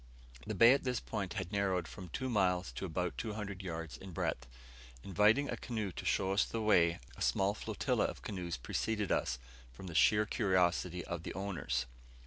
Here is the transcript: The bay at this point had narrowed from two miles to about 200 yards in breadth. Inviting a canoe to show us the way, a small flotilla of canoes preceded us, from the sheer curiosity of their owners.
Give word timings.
The 0.47 0.55
bay 0.55 0.73
at 0.73 0.83
this 0.83 0.99
point 0.99 1.33
had 1.33 1.51
narrowed 1.51 1.87
from 1.87 2.09
two 2.09 2.27
miles 2.27 2.71
to 2.71 2.85
about 2.85 3.19
200 3.19 3.61
yards 3.61 3.97
in 3.97 4.13
breadth. 4.13 4.47
Inviting 5.03 5.47
a 5.47 5.55
canoe 5.57 5.91
to 5.91 6.05
show 6.05 6.31
us 6.31 6.43
the 6.43 6.59
way, 6.59 6.99
a 7.17 7.21
small 7.21 7.53
flotilla 7.53 8.05
of 8.05 8.23
canoes 8.23 8.57
preceded 8.57 9.11
us, 9.11 9.37
from 9.71 9.85
the 9.85 9.93
sheer 9.93 10.25
curiosity 10.25 11.05
of 11.05 11.21
their 11.21 11.37
owners. 11.37 11.85